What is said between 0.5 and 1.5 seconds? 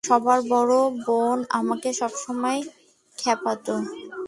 বড় বোন